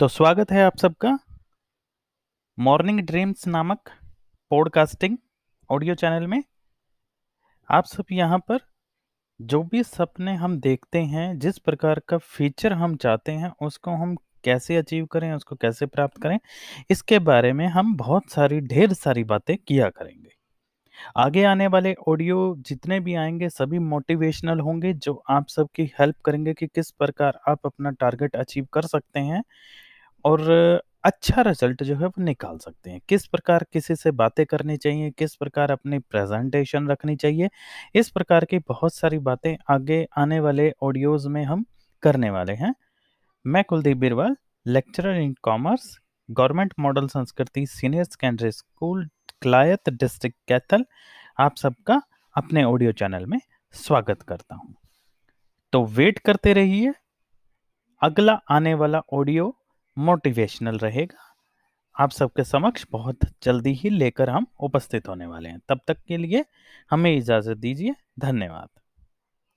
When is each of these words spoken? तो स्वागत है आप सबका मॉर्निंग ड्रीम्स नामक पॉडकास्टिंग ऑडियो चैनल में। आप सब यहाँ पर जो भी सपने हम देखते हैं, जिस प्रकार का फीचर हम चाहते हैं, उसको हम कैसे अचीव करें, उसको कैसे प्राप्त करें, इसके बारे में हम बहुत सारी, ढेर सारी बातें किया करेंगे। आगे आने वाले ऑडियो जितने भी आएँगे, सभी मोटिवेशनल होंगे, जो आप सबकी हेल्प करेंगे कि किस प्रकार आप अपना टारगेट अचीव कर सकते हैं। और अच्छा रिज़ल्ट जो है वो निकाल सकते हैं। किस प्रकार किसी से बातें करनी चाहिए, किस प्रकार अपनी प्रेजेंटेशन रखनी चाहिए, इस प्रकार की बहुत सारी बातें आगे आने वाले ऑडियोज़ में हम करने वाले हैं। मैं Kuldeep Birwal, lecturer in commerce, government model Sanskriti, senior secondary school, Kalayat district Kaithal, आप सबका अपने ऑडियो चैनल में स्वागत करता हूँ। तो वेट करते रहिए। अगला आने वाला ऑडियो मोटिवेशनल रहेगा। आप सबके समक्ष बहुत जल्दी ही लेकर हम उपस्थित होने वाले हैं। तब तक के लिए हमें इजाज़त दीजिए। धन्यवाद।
तो 0.00 0.08
स्वागत 0.08 0.50
है 0.50 0.64
आप 0.64 0.76
सबका 0.76 1.18
मॉर्निंग 2.58 3.00
ड्रीम्स 3.00 3.46
नामक 3.46 3.90
पॉडकास्टिंग 4.50 5.16
ऑडियो 5.70 5.94
चैनल 5.94 6.26
में। 6.26 6.44
आप 7.70 7.84
सब 7.84 8.04
यहाँ 8.12 8.38
पर 8.38 8.58
जो 9.40 9.62
भी 9.62 9.82
सपने 9.82 10.34
हम 10.34 10.60
देखते 10.60 10.98
हैं, 10.98 11.38
जिस 11.38 11.58
प्रकार 11.58 12.00
का 12.08 12.18
फीचर 12.18 12.72
हम 12.72 12.96
चाहते 12.96 13.32
हैं, 13.32 13.52
उसको 13.62 13.90
हम 13.90 14.16
कैसे 14.44 14.76
अचीव 14.76 15.06
करें, 15.06 15.32
उसको 15.32 15.56
कैसे 15.56 15.86
प्राप्त 15.86 16.22
करें, 16.22 16.38
इसके 16.90 17.18
बारे 17.18 17.52
में 17.52 17.66
हम 17.66 17.96
बहुत 17.96 18.30
सारी, 18.30 18.60
ढेर 18.60 18.92
सारी 18.92 19.24
बातें 19.24 19.56
किया 19.56 19.90
करेंगे। 19.90 20.30
आगे 21.16 21.44
आने 21.44 21.66
वाले 21.66 21.94
ऑडियो 22.08 22.54
जितने 22.58 23.00
भी 23.00 23.14
आएँगे, 23.14 23.48
सभी 23.48 23.78
मोटिवेशनल 23.78 24.60
होंगे, 24.60 24.92
जो 24.92 25.22
आप 25.30 25.48
सबकी 25.48 25.90
हेल्प 26.00 26.16
करेंगे 26.24 26.54
कि 26.54 26.66
किस 26.66 26.90
प्रकार 26.90 27.40
आप 27.48 27.66
अपना 27.66 27.90
टारगेट 27.90 28.36
अचीव 28.36 28.66
कर 28.72 28.82
सकते 28.82 29.20
हैं। 29.20 29.42
और 30.24 30.82
अच्छा 31.04 31.42
रिज़ल्ट 31.42 31.82
जो 31.82 31.94
है 31.96 32.06
वो 32.06 32.22
निकाल 32.22 32.58
सकते 32.58 32.90
हैं। 32.90 33.00
किस 33.08 33.26
प्रकार 33.26 33.64
किसी 33.72 33.94
से 33.96 34.10
बातें 34.10 34.44
करनी 34.46 34.76
चाहिए, 34.76 35.10
किस 35.10 35.34
प्रकार 35.34 35.70
अपनी 35.70 35.98
प्रेजेंटेशन 35.98 36.88
रखनी 36.88 37.16
चाहिए, 37.16 37.48
इस 37.94 38.10
प्रकार 38.10 38.44
की 38.44 38.58
बहुत 38.58 38.94
सारी 38.94 39.18
बातें 39.18 39.56
आगे 39.70 40.06
आने 40.18 40.40
वाले 40.40 40.72
ऑडियोज़ 40.82 41.28
में 41.28 41.44
हम 41.44 41.64
करने 42.02 42.30
वाले 42.30 42.52
हैं। 42.52 42.74
मैं 43.46 43.64
Kuldeep 43.64 43.96
Birwal, 43.96 44.36
lecturer 44.66 45.16
in 45.16 45.34
commerce, 45.42 45.98
government 46.30 46.74
model 46.78 47.08
Sanskriti, 47.08 47.66
senior 47.66 48.04
secondary 48.04 48.50
school, 48.50 49.08
Kalayat 49.42 49.88
district 49.88 50.38
Kaithal, 50.48 50.84
आप 51.38 51.56
सबका 51.56 52.02
अपने 52.36 52.64
ऑडियो 52.64 52.92
चैनल 52.92 53.26
में 53.26 53.38
स्वागत 53.74 54.22
करता 54.22 54.54
हूँ। 54.54 54.74
तो 55.72 55.84
वेट 55.84 56.18
करते 56.18 56.52
रहिए। 56.52 56.92
अगला 58.02 58.40
आने 58.50 58.74
वाला 58.74 59.00
ऑडियो 59.12 59.56
मोटिवेशनल 59.98 60.78
रहेगा। 60.78 61.36
आप 62.00 62.10
सबके 62.10 62.44
समक्ष 62.44 62.86
बहुत 62.90 63.18
जल्दी 63.42 63.72
ही 63.72 63.90
लेकर 63.90 64.30
हम 64.30 64.46
उपस्थित 64.60 65.08
होने 65.08 65.26
वाले 65.26 65.48
हैं। 65.48 65.60
तब 65.68 65.80
तक 65.88 65.96
के 66.08 66.16
लिए 66.16 66.44
हमें 66.90 67.16
इजाज़त 67.16 67.56
दीजिए। 67.56 67.94
धन्यवाद। 68.18 68.68